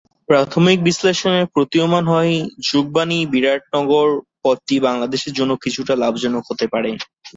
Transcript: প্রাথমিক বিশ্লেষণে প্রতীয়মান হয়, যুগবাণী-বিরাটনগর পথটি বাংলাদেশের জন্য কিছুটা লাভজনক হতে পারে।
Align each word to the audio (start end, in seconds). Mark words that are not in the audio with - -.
প্রাথমিক 0.29 0.77
বিশ্লেষণে 0.83 1.41
প্রতীয়মান 1.53 2.03
হয়, 2.07 2.33
যুগবাণী-বিরাটনগর 2.67 4.07
পথটি 4.43 4.75
বাংলাদেশের 4.87 5.33
জন্য 5.33 5.51
কিছুটা 5.63 5.93
লাভজনক 6.03 6.43
হতে 6.47 6.65
পারে। 6.73 6.91